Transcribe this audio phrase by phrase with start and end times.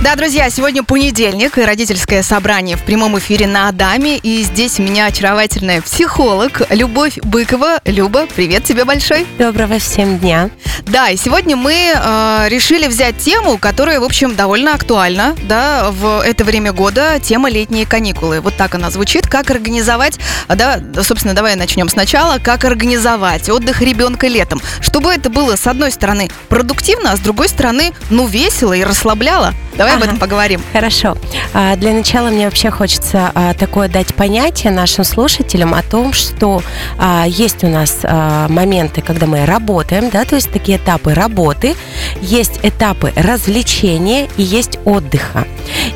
[0.00, 4.16] Да, друзья, сегодня понедельник и родительское собрание в прямом эфире на Адаме.
[4.18, 7.80] И здесь у меня очаровательная психолог Любовь Быкова.
[7.84, 9.26] Люба, привет тебе большой.
[9.38, 10.50] Доброго всем дня.
[10.86, 16.22] Да, и сегодня мы э, решили взять тему, которая, в общем, довольно актуальна, да, в
[16.24, 18.40] это время года, тема летние каникулы.
[18.40, 19.26] Вот так она звучит.
[19.26, 25.56] Как организовать, да, собственно, давай начнем сначала, как организовать отдых ребенка летом, чтобы это было,
[25.56, 29.54] с одной стороны, продуктивно, а с другой стороны, ну, весело и расслабляло.
[29.76, 29.98] Давай ага.
[29.98, 30.60] об этом поговорим.
[30.72, 31.16] Хорошо.
[31.52, 36.62] А, для начала мне вообще хочется а, такое дать понятие нашим слушателям о том, что
[36.98, 37.98] а, есть у нас
[38.48, 41.74] моменты, когда мы работаем, да, то есть такие этапы работы,
[42.20, 45.46] есть этапы развлечения и есть отдыха.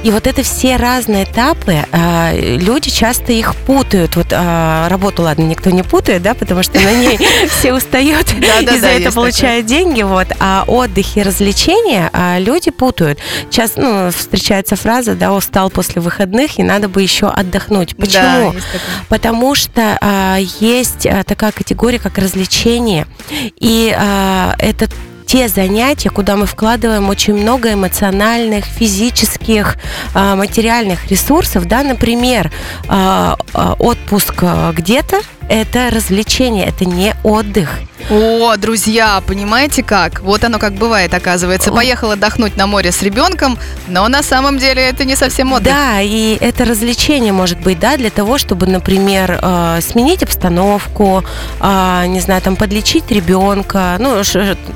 [0.02, 1.84] И вот это все разные этапы,
[2.32, 4.16] люди часто их путают.
[4.16, 8.88] Вот работу, ладно, никто не путает, да, потому что на ней все устают и за
[8.88, 13.18] это получают деньги, вот, а отдых и развлечения люди путают.
[13.50, 17.96] Сейчас ну, встречается фраза, да, устал после выходных, и надо бы еще отдохнуть.
[17.96, 18.52] Почему?
[18.52, 18.60] Да,
[19.08, 24.88] Потому что а, есть а, такая категория, как развлечение, и а, это
[25.26, 29.78] те занятия, куда мы вкладываем очень много эмоциональных, физических,
[30.14, 32.52] а, материальных ресурсов, да, например,
[32.86, 33.36] а,
[33.78, 37.68] отпуск где-то, это развлечение, это не отдых.
[38.10, 40.20] О, друзья, понимаете как?
[40.20, 41.72] Вот оно как бывает, оказывается.
[41.72, 45.72] Поехал отдохнуть на море с ребенком, но на самом деле это не совсем отдых.
[45.72, 51.24] Да, и это развлечение может быть, да, для того, чтобы, например, э, сменить обстановку,
[51.60, 54.22] э, не знаю, там, подлечить ребенка, ну,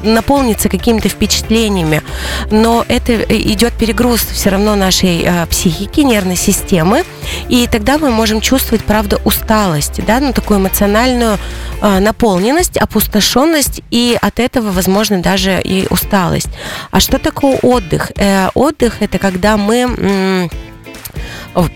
[0.03, 2.03] наполниться какими-то впечатлениями.
[2.51, 7.05] Но это идет перегруз все равно нашей э, психики, нервной системы,
[7.49, 11.39] и тогда мы можем чувствовать, правда, усталость, да, ну, такую эмоциональную
[12.01, 16.49] наполненность, опустошение опустошенность и от этого, возможно, даже и усталость.
[16.91, 18.13] А что такое отдых?
[18.17, 20.49] Э, отдых это когда мы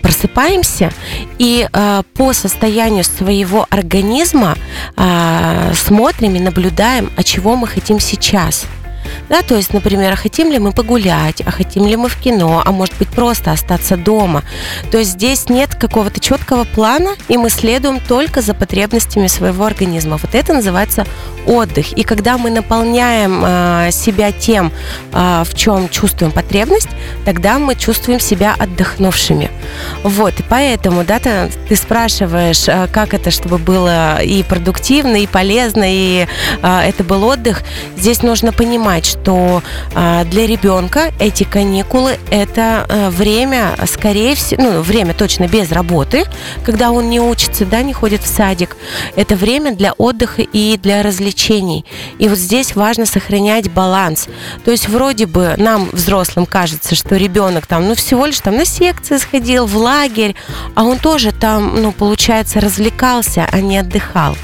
[0.01, 0.91] просыпаемся
[1.39, 4.55] и э, по состоянию своего организма
[4.95, 8.65] э, смотрим и наблюдаем, а чего мы хотим сейчас.
[9.29, 12.61] Да, то есть, например, а хотим ли мы погулять, а хотим ли мы в кино,
[12.65, 14.43] а может быть просто остаться дома.
[14.91, 20.17] То есть здесь нет какого-то четкого плана, и мы следуем только за потребностями своего организма.
[20.17, 21.05] Вот это называется
[21.45, 21.93] отдых.
[21.93, 24.71] И когда мы наполняем э, себя тем,
[25.13, 26.89] э, в чем чувствуем потребность,
[27.25, 29.49] тогда мы чувствуем себя отдохнувшими.
[30.03, 35.27] Вот, и поэтому, да, ты, ты спрашиваешь, э, как это, чтобы было и продуктивно, и
[35.27, 36.27] полезно, и
[36.61, 37.63] э, это был отдых.
[37.97, 39.63] Здесь нужно понимать, что
[39.93, 46.25] э, для ребенка эти каникулы это э, время, скорее всего, ну, время точно без работы,
[46.63, 48.77] когда он не учится, да, не ходит в садик.
[49.15, 51.85] Это время для отдыха и для развлечений.
[52.19, 54.27] И вот здесь важно сохранять баланс.
[54.63, 58.65] То есть вроде бы нам, взрослым, кажется, что ребенок там, ну, всего лишь там на
[58.65, 60.35] секции сходил, в лагерь,
[60.75, 64.35] а он тоже там, ну, получается, развлекался, а не отдыхал.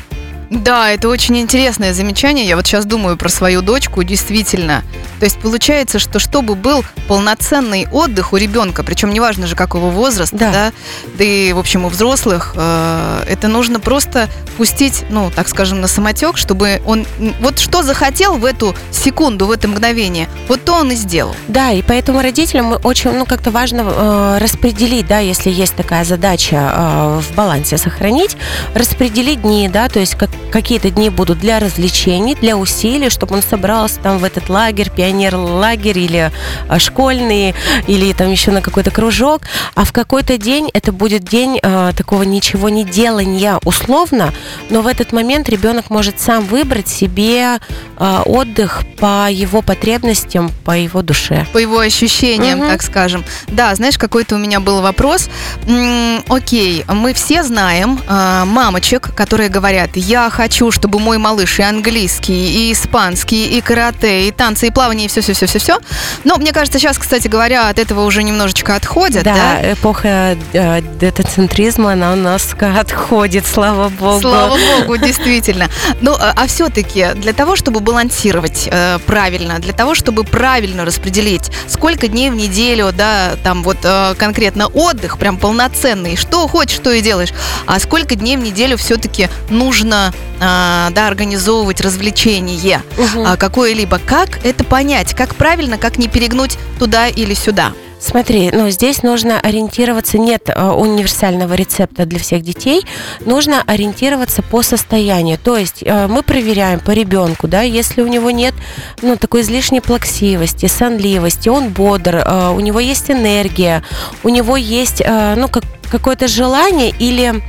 [0.49, 2.45] Да, это очень интересное замечание.
[2.45, 4.83] Я вот сейчас думаю про свою дочку, действительно.
[5.19, 10.37] То есть получается, что чтобы был полноценный отдых у ребенка, причем неважно же какого возраста,
[10.37, 10.71] да, да,
[11.17, 15.87] да и, в общем, у взрослых, э, это нужно просто пустить, ну, так скажем, на
[15.87, 17.05] самотек, чтобы он
[17.39, 21.35] вот что захотел в эту секунду, в это мгновение, вот то он и сделал.
[21.47, 26.55] Да, и поэтому родителям очень, ну, как-то важно э, распределить, да, если есть такая задача
[26.55, 28.37] э, в балансе сохранить,
[28.75, 33.41] распределить дни, да, то есть как какие-то дни будут для развлечений, для усилий, чтобы он
[33.41, 36.31] собрался там в этот лагерь, пионер-лагерь или
[36.67, 37.53] а, школьный,
[37.87, 39.41] или там еще на какой-то кружок,
[39.75, 44.33] а в какой-то день это будет день э, такого ничего не делания условно,
[44.69, 47.59] но в этот момент ребенок может сам выбрать себе
[47.97, 51.45] э, отдых по его потребностям, по его душе.
[51.53, 52.69] По его ощущениям, угу.
[52.69, 53.23] так скажем.
[53.47, 55.29] Да, знаешь, какой-то у меня был вопрос.
[55.67, 61.63] М-м, окей, мы все знаем э, мамочек, которые говорят, я хочу, чтобы мой малыш и
[61.63, 65.79] английский, и испанский, и карате, и танцы, и плавание, и все-все-все-все-все.
[66.23, 69.23] Но мне кажется, сейчас, кстати говоря, от этого уже немножечко отходят.
[69.23, 69.73] Да, да?
[69.73, 74.21] эпоха э, детоцентризма, она у нас отходит, слава богу.
[74.21, 75.69] Слава богу, действительно.
[76.01, 81.51] Ну, а, а все-таки для того, чтобы балансировать э, правильно, для того, чтобы правильно распределить,
[81.67, 86.91] сколько дней в неделю, да, там вот э, конкретно отдых, прям полноценный, что хочешь, что
[86.91, 87.33] и делаешь,
[87.65, 93.25] а сколько дней в неделю все-таки нужно а, да, организовывать развлечение угу.
[93.37, 93.99] какое-либо.
[94.05, 95.15] Как это понять?
[95.15, 97.73] Как правильно, как не перегнуть туда или сюда?
[97.99, 102.85] Смотри, ну здесь нужно ориентироваться, нет э, универсального рецепта для всех детей,
[103.25, 105.39] нужно ориентироваться по состоянию.
[105.39, 108.53] То есть э, мы проверяем по ребенку, да, если у него нет
[109.01, 113.83] ну, такой излишней плаксивости, сонливости, он бодр, э, у него есть энергия,
[114.23, 115.01] у него есть
[115.35, 117.41] ну, как, какое-то желание или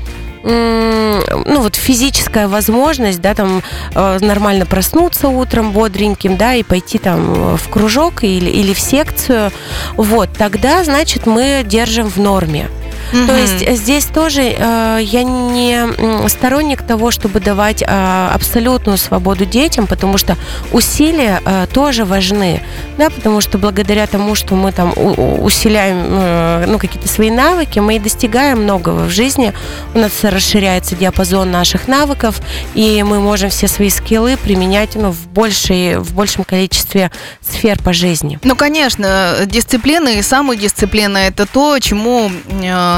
[0.48, 3.62] ну вот физическая возможность, да, там
[3.94, 9.50] э, нормально проснуться утром бодреньким, да, и пойти там в кружок или, или в секцию,
[9.96, 12.68] вот, тогда, значит, мы держим в норме.
[13.12, 13.26] Mm-hmm.
[13.26, 17.86] То есть здесь тоже э, я не сторонник того, чтобы давать э,
[18.34, 20.36] абсолютную свободу детям, потому что
[20.72, 22.62] усилия э, тоже важны,
[22.96, 27.96] да, потому что благодаря тому, что мы там усиляем э, ну, какие-то свои навыки, мы
[27.96, 29.52] и достигаем многого в жизни,
[29.94, 32.40] у нас расширяется диапазон наших навыков,
[32.74, 37.10] и мы можем все свои скиллы применять ну, в, большей, в большем количестве
[37.40, 38.38] сфер по жизни.
[38.42, 42.30] Ну, конечно, дисциплина и самодисциплина– это то, чему
[42.62, 42.97] э,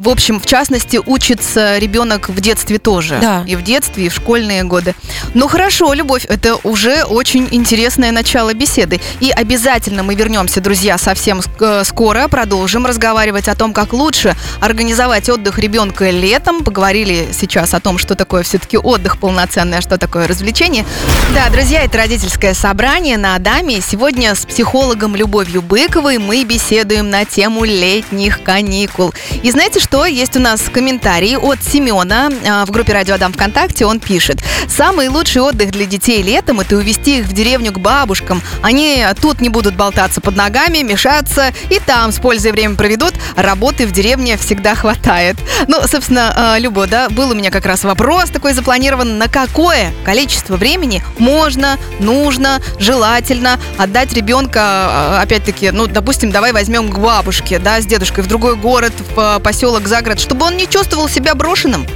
[0.00, 3.18] в общем, в частности, учится ребенок в детстве тоже.
[3.20, 3.44] Да.
[3.46, 4.94] И в детстве, и в школьные годы.
[5.34, 8.98] Ну хорошо, Любовь, это уже очень интересное начало беседы.
[9.20, 12.28] И обязательно мы вернемся, друзья, совсем э, скоро.
[12.28, 16.64] Продолжим разговаривать о том, как лучше организовать отдых ребенка летом.
[16.64, 20.86] Поговорили сейчас о том, что такое все-таки отдых полноценный, а что такое развлечение.
[21.34, 23.82] Да, друзья, это родительское собрание на Адаме.
[23.82, 29.12] Сегодня с психологом Любовью Быковой мы беседуем на тему летних каникул.
[29.42, 33.32] И знаете, что что, есть у нас комментарий от Семена а, в группе Радио Адам
[33.32, 33.84] ВКонтакте.
[33.84, 34.38] Он пишет.
[34.68, 38.40] Самый лучший отдых для детей летом– это увезти их в деревню к бабушкам.
[38.62, 43.14] Они тут не будут болтаться под ногами, мешаться, и там с пользой время проведут.
[43.34, 45.36] Работы в деревне всегда хватает.
[45.66, 49.18] Ну, собственно, а, Любо, да, был у меня как раз вопрос такой запланирован.
[49.18, 56.92] На какое количество времени можно, нужно, желательно отдать ребенка, а, опять-таки, ну, допустим, давай возьмем
[56.92, 60.56] к бабушке, да, с дедушкой в другой город, в поселок поселок за город, чтобы он
[60.56, 61.86] не чувствовал себя брошенным?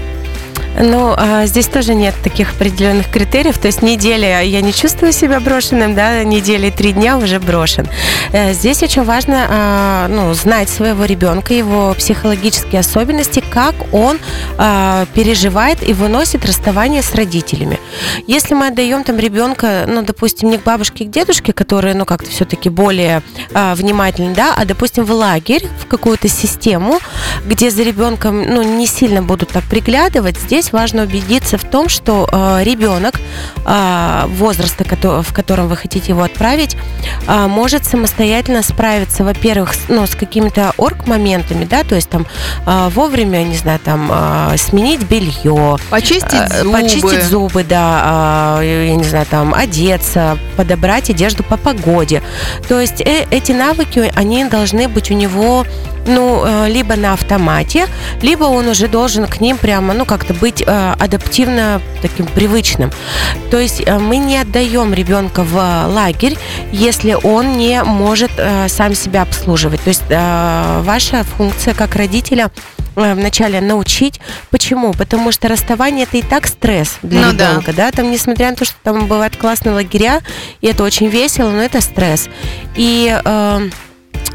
[0.78, 3.58] Ну, а здесь тоже нет таких определенных критериев.
[3.58, 7.88] То есть неделя я не чувствую себя брошенным, да, недели три дня уже брошен.
[8.32, 14.18] Э, здесь очень важно а, ну, знать своего ребенка, его психологические особенности, как он
[14.58, 17.78] а, переживает и выносит расставание с родителями.
[18.26, 22.30] Если мы отдаем там ребенка, ну, допустим, не к бабушке, к дедушке, которые, ну, как-то
[22.30, 23.22] все-таки более
[23.52, 26.98] а, внимательны, да, а, допустим, в лагерь, в какую-то систему,
[27.46, 31.88] где за ребенком, ну, не сильно будут так приглядывать, здесь здесь важно убедиться в том,
[31.88, 33.20] что э, ребенок
[33.66, 34.84] э, возраста,
[35.22, 36.76] в котором вы хотите его отправить,
[37.26, 42.26] э, может самостоятельно справиться, во-первых, ну, с какими-то орг-моментами, да, то есть там
[42.66, 48.86] э, вовремя, не знаю, там э, сменить белье, почистить э, зубы, почистить зубы, да, э,
[48.88, 52.22] я не знаю, там одеться, подобрать одежду по погоде.
[52.68, 55.66] То есть э, эти навыки, они должны быть у него
[56.06, 57.86] ну, э, либо на автомате,
[58.22, 62.90] либо он уже должен к ним прямо, ну, как-то быть э, адаптивно таким привычным.
[63.50, 66.36] То есть э, мы не отдаем ребенка в лагерь,
[66.72, 68.30] если он не может
[68.68, 69.80] сам себя обслуживать.
[69.82, 72.50] То есть ваша функция как родителя
[72.94, 74.20] вначале научить.
[74.50, 74.92] Почему?
[74.92, 77.86] Потому что расставание это и так стресс для ну, ребенка, да.
[77.86, 80.20] да, там несмотря на то, что там бывают классные лагеря,
[80.60, 82.28] и это очень весело, но это стресс.
[82.76, 83.68] И э,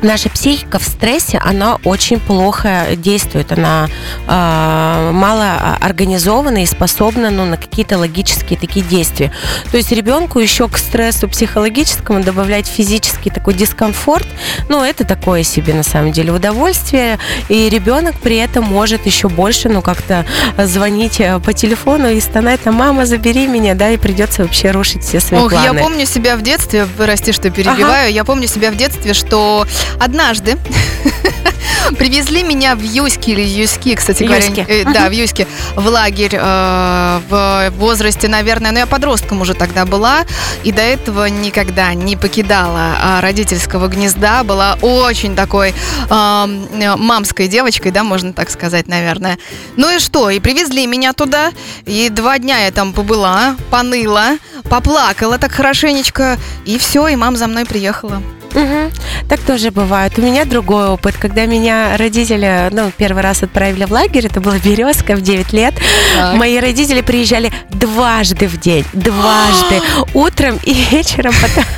[0.01, 3.88] наша психика в стрессе, она очень плохо действует, она
[4.28, 9.31] э, мало организована и способна ну, на какие-то логические такие действия.
[9.72, 14.28] То есть ребенку еще к стрессу психологическому добавлять физический такой дискомфорт,
[14.69, 17.19] ну, это такое себе на самом деле удовольствие,
[17.50, 20.26] и ребенок при этом может еще больше, ну, как-то
[20.57, 25.04] звонить э, по телефону и стонать, а мама, забери меня, да, и придется вообще рушить
[25.04, 25.66] все свои Ох, планы.
[25.66, 28.07] я помню себя в детстве, прости, что перебиваю, ага.
[28.07, 29.66] я помню себя в детстве, что
[30.00, 30.58] Однажды
[31.98, 34.46] привезли меня в Юськи или Юськи, кстати говоря.
[34.68, 39.86] Э, да, в Юське, в лагерь э, в возрасте, наверное, ну я подростком уже тогда
[39.86, 40.26] была,
[40.64, 45.74] и до этого никогда не покидала э, родительского гнезда, была очень такой
[46.10, 49.38] э, мамской девочкой, да, можно так сказать, наверное.
[49.76, 51.52] Ну и что, и привезли меня туда,
[51.86, 54.38] и два дня я там побыла, поныла,
[54.69, 58.22] поплакала так хорошенечко, и все, и мама за мной приехала.
[58.54, 58.92] Угу.
[59.30, 60.18] Так тоже бывает.
[60.18, 61.16] У меня другой опыт.
[61.18, 65.76] Когда меня родители, ну, первый раз отправили в лагерь, это была Березка в 9 лет,
[66.16, 66.36] так.
[66.36, 68.86] мои родители приезжали дважды в день.
[68.94, 69.82] Дважды.
[70.14, 71.34] Утром и вечером.
[71.42, 71.64] Потом...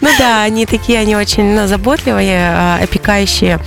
[0.00, 3.58] Ну да, они такие, они очень ну, заботливые, а, опекающие.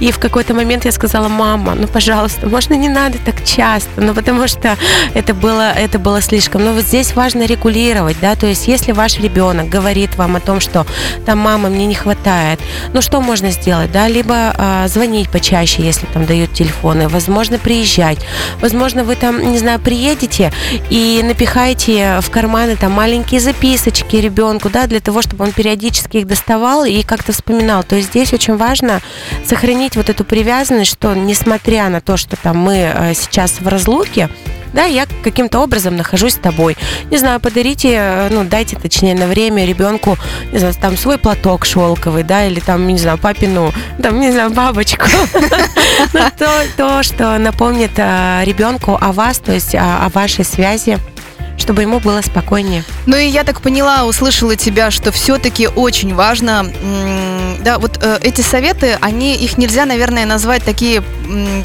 [0.00, 4.14] И в какой-то момент я сказала, мама, ну, пожалуйста, можно не надо так часто, ну,
[4.14, 4.76] потому что
[5.14, 6.64] это было, это было слишком.
[6.64, 10.60] Но вот здесь важно регулировать, да, то есть если ваш ребенок говорит вам о том,
[10.60, 10.86] что
[11.24, 12.60] там мама, мне не хватает.
[12.92, 14.08] Ну, что можно сделать, да?
[14.08, 18.18] Либо а, звонить почаще, если там дают телефоны, возможно, приезжать.
[18.60, 20.52] Возможно, вы там, не знаю, приедете
[20.90, 26.26] и напихаете в карманы там маленькие записочки ребенку, да, для того, чтобы он периодически их
[26.26, 27.82] доставал и как-то вспоминал.
[27.82, 29.00] То есть здесь очень важно
[29.44, 34.28] сохранить вот эту привязанность, что несмотря на то, что там мы э, сейчас в разлуке,
[34.72, 36.76] да, я каким-то образом нахожусь с тобой.
[37.10, 40.16] Не знаю, подарите, э, ну, дайте, точнее, на время ребенку,
[40.52, 43.72] не знаю, там свой платок шелковый, да, или там, не знаю, папину,
[44.02, 45.06] там, не знаю, бабочку.
[46.12, 46.20] Ну,
[46.76, 50.98] то, что напомнит э, ребенку о вас, то есть о вашей связи
[51.60, 52.84] чтобы ему было спокойнее.
[53.06, 56.66] Ну и я так поняла, услышала тебя, что все-таки очень важно,
[57.60, 61.02] да, вот э, эти советы, они, их нельзя, наверное, назвать такие,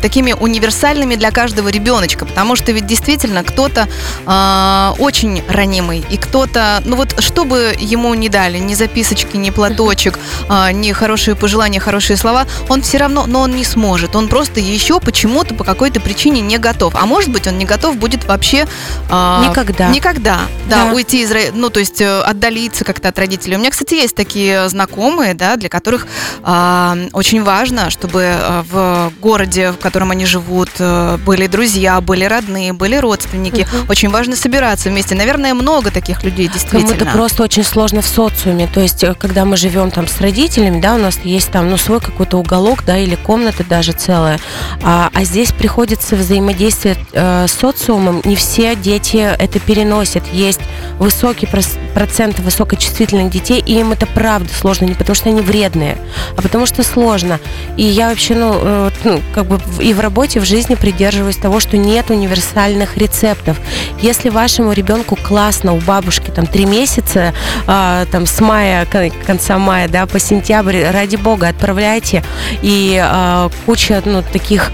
[0.01, 3.87] такими универсальными для каждого ребеночка, потому что ведь действительно кто-то
[4.25, 9.49] э, очень ранимый, и кто-то, ну вот, что бы ему не дали, ни записочки, ни
[9.49, 14.27] платочек, э, ни хорошие пожелания, хорошие слова, он все равно, но он не сможет, он
[14.27, 18.25] просто еще почему-то по какой-то причине не готов, а может быть он не готов будет
[18.25, 18.67] вообще...
[19.09, 19.93] Э, Никогда да.
[19.93, 20.39] Никогда,
[20.69, 23.55] да, да, уйти из, ну, то есть э, отдалиться как-то от родителей.
[23.55, 26.07] У меня, кстати, есть такие знакомые, да, для которых
[26.43, 32.25] э, очень важно, чтобы э, в городе, в котором они живут, э, были друзья, были
[32.25, 33.61] родные, были родственники.
[33.61, 33.91] Угу.
[33.91, 35.15] Очень важно собираться вместе.
[35.15, 36.93] Наверное, много таких людей действительно.
[36.93, 38.67] Кому-то просто очень сложно в социуме.
[38.67, 41.99] То есть, когда мы живем там с родителями, да, у нас есть там, ну, свой
[41.99, 44.39] какой-то уголок, да, или комната даже целая.
[44.83, 48.21] А, а здесь приходится взаимодействие э, с социумом.
[48.25, 50.23] Не все дети это переживают переносят.
[50.31, 50.61] Есть
[50.99, 51.47] высокий
[51.93, 55.97] процент высокочувствительных детей, и им это правда сложно, не потому что они вредные,
[56.37, 57.39] а потому что сложно.
[57.75, 61.35] И я вообще, ну, э, ну как бы и в работе, и в жизни придерживаюсь
[61.35, 63.57] того, что нет универсальных рецептов.
[64.01, 67.33] Если вашему ребенку классно у бабушки там три месяца,
[67.67, 68.87] э, там с мая,
[69.25, 72.23] конца мая, да, по сентябрь, ради бога, отправляйте.
[72.61, 74.71] И э, куча, ну, таких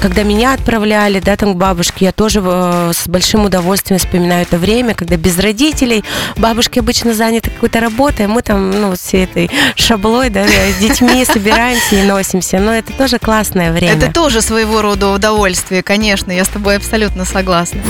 [0.00, 4.58] когда меня отправляли, да, там к бабушке, я тоже э, с большим удовольствием вспоминаю это
[4.58, 6.04] время, когда без родителей,
[6.36, 11.96] бабушки обычно заняты какой-то работой, мы там, ну, все этой шаблой, да, с детьми собираемся
[11.96, 13.94] и носимся, но это тоже классное время.
[13.94, 17.80] Это тоже своего рода удовольствие, конечно, я с тобой абсолютно согласна.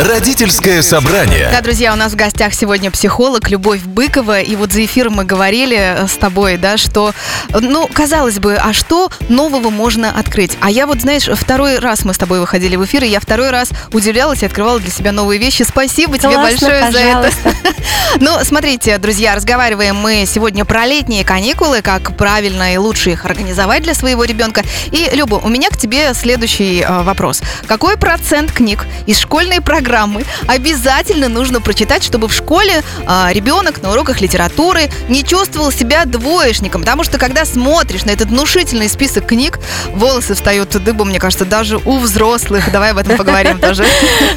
[0.00, 1.48] Родительское собрание.
[1.50, 5.24] Да, друзья, у нас в гостях сегодня психолог Любовь Быкова, и вот за эфиром мы
[5.24, 7.12] говорили э, с тобой, да, что,
[7.50, 10.56] ну, казалось бы, а что нового можно открыть?
[10.60, 13.50] А я вот, знаешь, второй раз мы с тобой выходили в эфир, и я второй
[13.50, 15.62] раз удивлялась и открывала для себя новые вещи.
[15.62, 17.40] Спасибо тебе большое пожалуйста.
[17.42, 17.58] за это.
[18.20, 23.82] Ну, смотрите, друзья, разговариваем мы сегодня про летние каникулы, как правильно и лучше их организовать
[23.82, 24.62] для своего ребенка.
[24.90, 27.42] И, Люба, у меня к тебе следующий э, вопрос.
[27.66, 33.92] Какой процент книг из школьной программы обязательно нужно прочитать, чтобы в школе э, ребенок на
[33.92, 36.80] уроках литературы не чувствовал себя двоечником?
[36.82, 39.58] Потому что, когда смотришь на этот внушительный список книг,
[39.90, 42.70] волосы встают дыбом, мне кажется, даже у взрослых.
[42.72, 43.84] Давай об этом поговорим тоже.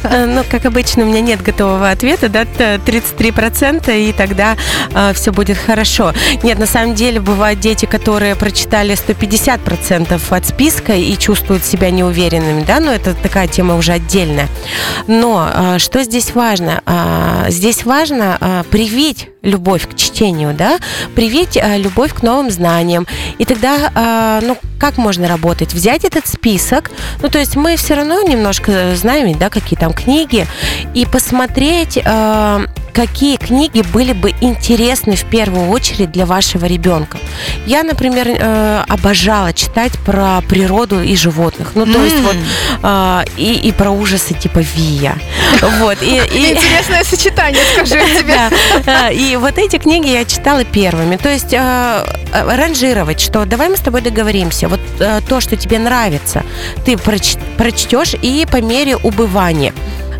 [0.03, 4.55] Ну, как обычно, у меня нет готового ответа, да, 33%, и тогда
[4.93, 6.13] э, все будет хорошо.
[6.43, 12.63] Нет, на самом деле бывают дети, которые прочитали 150% от списка и чувствуют себя неуверенными,
[12.63, 14.47] да, но это такая тема уже отдельная.
[15.07, 16.81] Но э, что здесь важно?
[16.85, 20.77] Э, здесь важно э, привить любовь к чтению, да,
[21.15, 23.07] привить э, любовь к новым знаниям.
[23.37, 25.73] И тогда, э, ну, как можно работать?
[25.73, 26.70] Взять этот список,
[27.21, 30.47] ну, то есть мы все равно немножко знаем, да, какие там книги,
[30.93, 37.17] и посмотреть, э, какие книги были бы интересны в первую очередь для вашего ребенка.
[37.65, 41.71] Я, например, э, обожала читать про природу и животных.
[41.75, 42.03] Ну, то mm.
[42.03, 42.35] есть вот
[42.83, 45.17] э, и, и про ужасы типа Вия.
[45.79, 46.01] Вот.
[46.01, 46.51] И, и...
[46.51, 48.39] Интересное сочетание, скажи тебе.
[48.85, 49.09] Да.
[49.09, 51.17] И вот эти книги я читала первыми.
[51.17, 54.67] То есть э, ранжировать, что давай мы с тобой договоримся.
[54.67, 56.43] Вот э, то, что тебе нравится,
[56.85, 59.73] ты проч прочтешь и по мере убывания.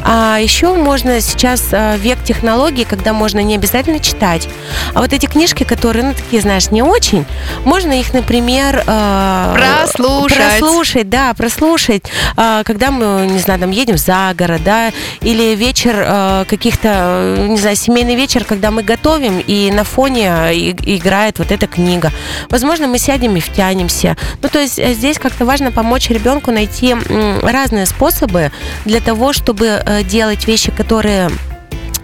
[0.03, 4.47] А еще можно сейчас э, век технологий, когда можно не обязательно читать.
[4.93, 7.25] А вот эти книжки, которые, ну, такие, знаешь, не очень,
[7.65, 8.83] можно их, например...
[8.87, 10.37] Э, прослушать.
[10.37, 12.03] Прослушать, да, прослушать.
[12.35, 14.91] Э, когда мы, не знаю, там едем за город, да,
[15.21, 21.51] или вечер каких-то, не знаю, семейный вечер, когда мы готовим, и на фоне играет вот
[21.51, 22.11] эта книга.
[22.49, 24.17] Возможно, мы сядем и втянемся.
[24.41, 26.95] Ну, то есть здесь как-то важно помочь ребенку найти
[27.41, 28.51] разные способы
[28.85, 31.29] для того, чтобы Э, делать вещи, которые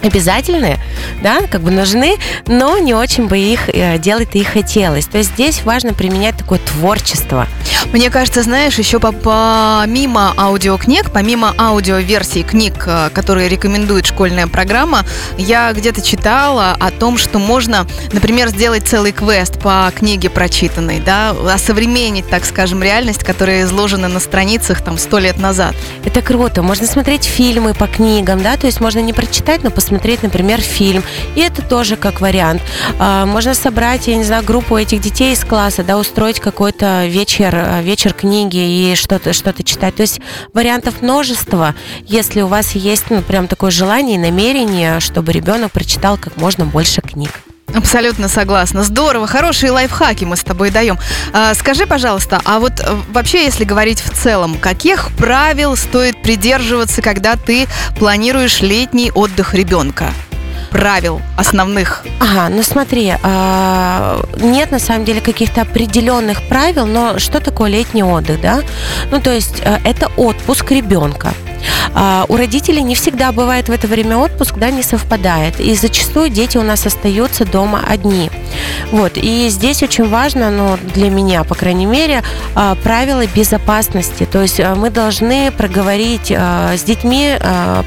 [0.02, 0.80] обязательные,
[1.22, 2.16] да, как бы нужны,
[2.48, 5.06] но не очень бы их э, делать и хотелось.
[5.06, 7.48] То есть здесь важно применять такое творчество.
[7.92, 15.04] Мне кажется, знаешь, еще помимо аудиокниг, помимо аудиоверсий книг, э, которые рекомендует школьная программа,
[15.38, 21.32] я где-то читала о том, что можно, например, сделать целый квест по книге прочитанной, да,
[21.52, 25.76] осовременить, так скажем, реальность, которая изложена на страницах там сто лет назад.
[26.06, 26.62] Это круто.
[26.62, 30.60] Можно смотреть фильмы по книгам, да, то есть можно не прочитать, но посмотреть посмотреть, например,
[30.60, 31.02] фильм.
[31.36, 32.62] И это тоже как вариант.
[33.00, 37.54] А, можно собрать, я не знаю, группу этих детей из класса, да, устроить какой-то вечер,
[37.56, 39.96] а, вечер книги и что-то что читать.
[39.96, 40.20] То есть
[40.54, 41.74] вариантов множество,
[42.06, 46.66] если у вас есть, ну, прям такое желание и намерение, чтобы ребенок прочитал как можно
[46.66, 47.32] больше книг.
[47.78, 48.84] Абсолютно согласна.
[48.84, 50.98] Здорово, хорошие лайфхаки мы с тобой даем.
[51.32, 57.04] А, скажи, пожалуйста, а вот э, вообще, если говорить в целом, каких правил стоит придерживаться,
[57.04, 57.68] когда ты
[58.00, 60.12] планируешь летний отдых ребенка?
[60.72, 62.04] правил основных?
[62.20, 68.04] Ага, ну смотри, э, нет на самом деле каких-то определенных правил, но что такое летний
[68.04, 68.62] отдых, да?
[69.12, 71.34] Ну то есть э, это отпуск ребенка.
[71.94, 75.60] А, у родителей не всегда бывает в это время отпуск, да, не совпадает.
[75.60, 78.30] И зачастую дети у нас остаются дома одни.
[78.92, 79.14] Вот.
[79.16, 82.24] И здесь очень важно, ну, для меня, по крайней мере,
[82.56, 84.28] а, правила безопасности.
[84.32, 87.36] То есть а, мы должны проговорить с детьми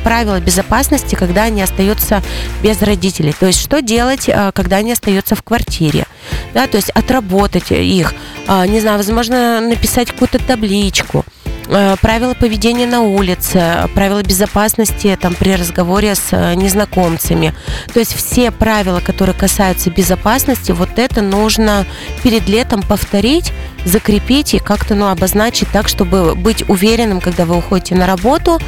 [0.03, 2.23] правила безопасности, когда они остаются
[2.63, 3.35] без родителей.
[3.39, 6.07] То есть что делать, когда они остаются в квартире.
[6.55, 8.15] Да, то есть отработать их.
[8.49, 11.25] Не знаю, возможно, написать какую-то табличку.
[11.73, 17.55] Э, правила поведения на улице, правила безопасности там, при разговоре с э, незнакомцами.
[17.95, 21.87] То есть все правила, которые касаются безопасности, вот это нужно
[22.25, 23.53] перед летом повторить,
[23.85, 28.59] закрепить и как-то ну, обозначить так, чтобы быть уверенным, когда вы уходите на работу,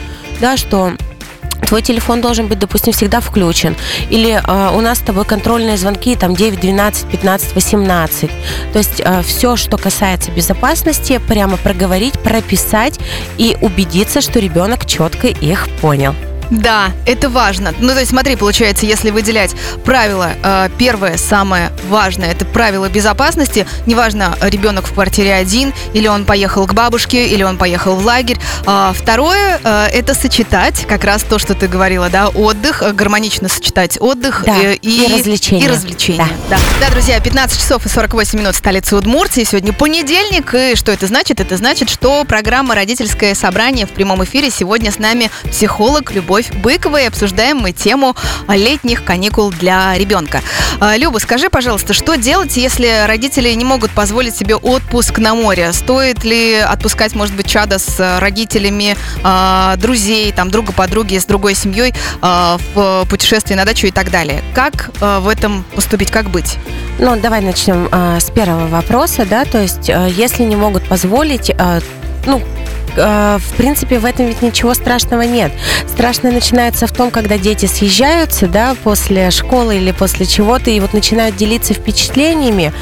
[0.41, 0.93] да, что
[1.73, 3.75] твой телефон должен быть, допустим, всегда включен.
[4.11, 8.31] Или э, у нас с тобой контрольные звонки там 9, 12, 15, 18.
[8.75, 13.01] То есть э, все, что касается безопасности, прямо проговорить, прописать
[13.39, 16.15] и убедиться, что ребенок четко их понял.
[16.53, 17.73] Да, это важно.
[17.81, 19.55] Ну, то есть, смотри, получается, если выделять
[19.87, 23.67] правила, э, первое, самое важное, это правила безопасности.
[23.87, 28.39] Неважно, ребенок в квартире один, или он поехал к бабушке, или он поехал в лагерь.
[28.67, 33.49] А, второе, э, это сочетать, как раз то, что ты говорила, да, отдых, э, гармонично
[33.49, 35.65] сочетать отдых да, и, и развлечения.
[35.65, 36.29] И развлечения.
[36.51, 36.59] Да.
[36.59, 36.87] Да.
[36.87, 39.45] да, друзья, 15 часов и 48 минут столицы Удмуртии.
[39.45, 41.41] Сегодня понедельник, и что это значит?
[41.41, 44.51] Это значит, что программа «Родительское собрание» в прямом эфире.
[44.51, 48.17] Сегодня с нами психолог Любовь Любовь Быкова и обсуждаем мы тему
[48.49, 50.41] летних каникул для ребенка.
[50.81, 55.73] А, Люба, скажи, пожалуйста, что делать, если родители не могут позволить себе отпуск на море?
[55.73, 61.55] Стоит ли отпускать, может быть, чада с родителями, а, друзей, там, друга подруги, с другой
[61.55, 64.43] семьей а, в путешествие на дачу и так далее?
[64.55, 66.57] Как в этом поступить, как быть?
[66.99, 67.89] Ну, давай начнем
[68.21, 71.51] с первого вопроса, да, то есть если не могут позволить,
[72.27, 72.43] ну,
[72.97, 75.53] Э, в принципе, в этом ведь ничего страшного нет.
[75.89, 80.93] Страшное начинается в том, когда дети съезжаются, да, после школы или после чего-то, и вот
[80.93, 82.73] начинают делиться впечатлениями,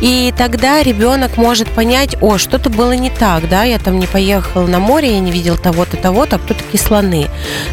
[0.00, 4.66] и тогда ребенок может понять, о, что-то было не так, да, я там не поехал
[4.66, 7.26] на море, я не видел того-то, того-то, а кто такие слоны,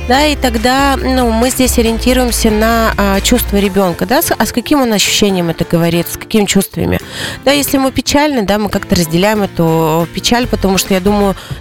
[0.07, 4.81] да, и тогда, ну, мы здесь ориентируемся на а, чувства ребенка, да, а с каким
[4.81, 6.99] он ощущением это говорит, с какими чувствами,
[7.45, 11.16] да, если мы печальны, да, мы как-то разделяем эту печаль, потому что я думаю,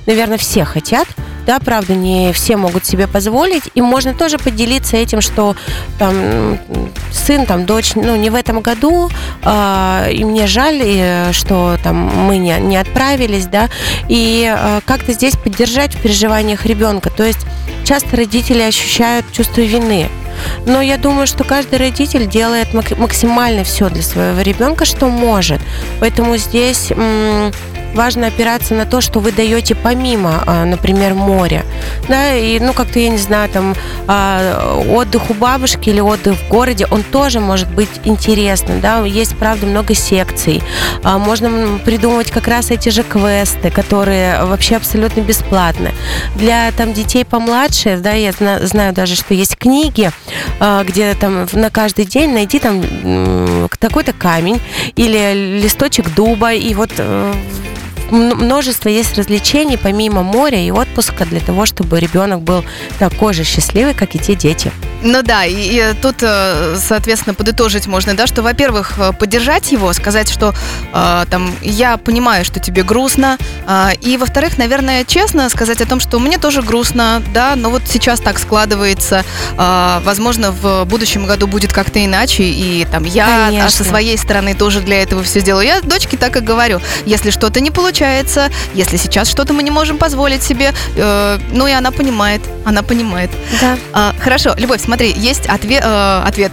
[0.06, 1.06] наверное, наверное, все хотят,
[1.46, 5.54] да, правда, не все могут себе позволить, и можно тоже поделиться этим, что
[5.98, 6.58] там
[7.12, 9.08] сын, там дочь, ну, не в этом году,
[9.42, 13.68] э, и мне жаль, что там мы не, не отправились, да,
[14.08, 17.46] и э, как-то здесь поддержать в переживаниях ребенка, то есть
[17.84, 20.08] часто родители ощущают чувство вины,
[20.66, 25.60] но я думаю, что каждый родитель делает максимально все для своего ребенка, что может.
[26.00, 26.92] Поэтому здесь
[27.96, 31.64] важно опираться на то, что вы даете помимо, а, например, моря.
[32.08, 33.74] Да, и, ну, как-то, я не знаю, там,
[34.06, 39.36] а, отдых у бабушки или отдых в городе, он тоже может быть интересным, да, есть,
[39.36, 40.62] правда, много секций.
[41.02, 45.92] А, можно придумывать как раз эти же квесты, которые вообще абсолютно бесплатны.
[46.36, 50.10] Для, там, детей помладше, да, я знаю даже, что есть книги,
[50.84, 52.82] где там на каждый день найти там
[53.78, 54.60] такой-то камень
[54.96, 57.32] или листочек дуба, и вот э,
[58.10, 62.64] множество есть развлечений помимо моря и отпуска для того, чтобы ребенок был
[62.98, 64.72] такой же счастливый, как и те дети.
[65.02, 69.92] Ну да, и, и тут, э, соответственно, подытожить можно, да, что, во-первых, э, поддержать его,
[69.92, 70.54] сказать, что
[70.92, 76.00] э, там я понимаю, что тебе грустно, э, и, во-вторых, наверное, честно сказать о том,
[76.00, 79.24] что мне тоже грустно, да, но вот сейчас так складывается,
[79.56, 83.70] э, возможно, в будущем году будет как-то иначе, и там я Конечно.
[83.70, 85.66] со своей стороны тоже для этого все сделаю.
[85.66, 89.96] Я дочке так и говорю, если что-то не получается, если сейчас что-то мы не можем
[89.96, 93.30] позволить себе, э, ну и она понимает, она понимает.
[93.60, 93.78] Да.
[93.94, 95.82] Э, хорошо, Любовь, смотри, есть ответ.
[95.82, 96.52] Э, ответ.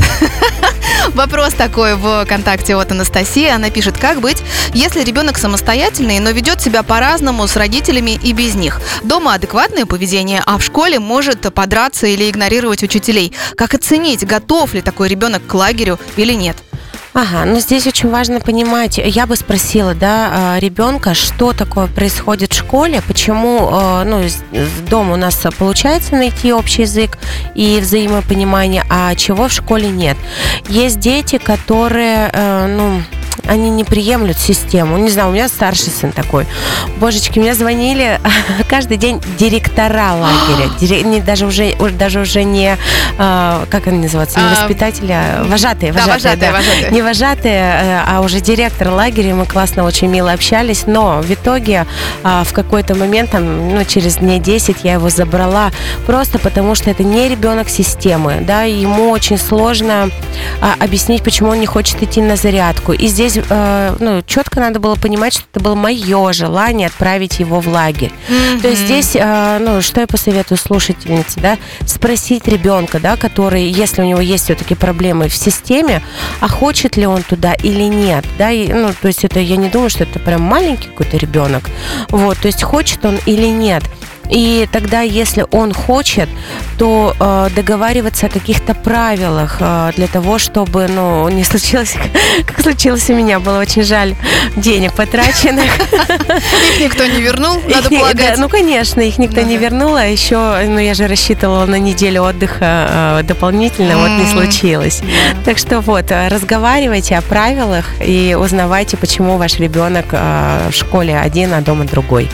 [1.14, 3.50] Вопрос такой в ВКонтакте от Анастасии.
[3.50, 4.42] Она пишет, как быть,
[4.74, 8.80] если ребенок самостоятельный, но ведет себя по-разному с родителями и без них.
[9.04, 13.34] Дома адекватное поведение, а в школе может подраться или игнорировать учителей.
[13.58, 16.56] Как оценить, готов ли такой ребенок к лагерю или нет?
[17.14, 22.54] Ага, ну здесь очень важно понимать, я бы спросила, да, а, ребенка, что такое происходит
[22.54, 24.24] в школе, почему, а, ну,
[24.90, 27.20] дома у нас получается найти общий язык
[27.54, 30.18] и взаимопонимание, а чего в школе нет.
[30.70, 33.04] Есть дети, которые, э, ну,
[33.46, 34.98] они не приемлют систему.
[34.98, 36.46] Не знаю, у меня старший сын такой.
[36.98, 38.20] Божечки, мне звонили
[38.70, 40.70] каждый день директора лагеря.
[40.80, 42.78] Дирек, не, даже, уже, даже уже не,
[43.18, 45.92] э, как они называются, не а, воспитатели, а вожатые.
[45.92, 46.52] Да, вожатые, да.
[46.52, 46.92] вожатые.
[46.92, 49.36] Не вожатые, э, а уже директор лагеря.
[49.36, 50.86] Мы классно, очень мило общались.
[50.86, 51.86] Но в итоге
[52.24, 55.72] э, в какой-то момент, там, ну, через дней 10 я его забрала.
[56.06, 58.40] Просто потому, что это не ребенок системы.
[58.42, 60.10] Да, ему очень сложно
[60.62, 62.94] э, объяснить, почему он не хочет идти на зарядку.
[62.94, 67.40] И здесь здесь э, ну, четко надо было понимать, что это было мое желание отправить
[67.40, 68.12] его в лагерь.
[68.30, 68.62] Mm-hmm.
[68.62, 74.02] То есть здесь, э, ну, что я посоветую слушательнице, да, спросить ребенка, да, который, если
[74.02, 76.02] у него есть все-таки проблемы в системе,
[76.40, 79.70] а хочет ли он туда или нет, да, и, ну, то есть это, я не
[79.70, 81.64] думаю, что это прям маленький какой-то ребенок,
[82.10, 83.84] вот, то есть хочет он или нет.
[84.30, 86.30] И тогда, если он хочет,
[86.78, 91.96] то э, договариваться о каких-то правилах э, для того, чтобы, ну, не случилось,
[92.46, 94.16] как случилось у меня, было очень жаль
[94.56, 95.72] денег потраченных.
[95.92, 98.38] Их никто не вернул, надо полагать.
[98.38, 103.20] Ну, конечно, их никто не вернул, а еще, ну, я же рассчитывала на неделю отдыха
[103.20, 105.02] э, дополнительно, вот не случилось.
[105.46, 111.62] Так что вот, разговаривайте о правилах и узнавайте, почему ваш ребенок в школе один, а
[111.62, 112.30] дома другой.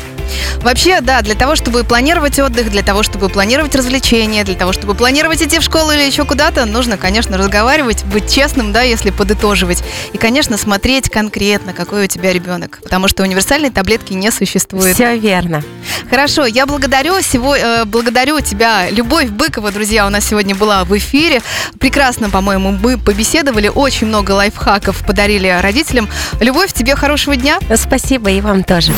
[0.61, 4.95] Вообще, да, для того, чтобы планировать отдых, для того, чтобы планировать развлечения, для того, чтобы
[4.95, 9.83] планировать идти в школу или еще куда-то, нужно, конечно, разговаривать, быть честным, да, если подытоживать.
[10.13, 12.79] И, конечно, смотреть конкретно, какой у тебя ребенок.
[12.83, 14.95] Потому что универсальной таблетки не существует.
[14.95, 15.63] Все верно.
[16.09, 20.97] Хорошо, я благодарю, всего, э, благодарю тебя, Любовь Быкова, друзья, у нас сегодня была в
[20.97, 21.41] эфире.
[21.79, 26.09] Прекрасно, по-моему, мы побеседовали, очень много лайфхаков подарили родителям.
[26.39, 27.59] Любовь, тебе хорошего дня.
[27.75, 28.91] Спасибо, и вам тоже.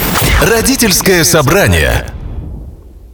[1.21, 2.20] Родительское собрание.